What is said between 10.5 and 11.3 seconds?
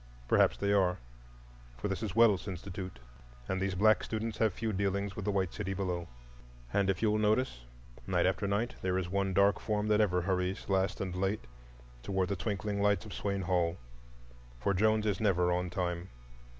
last and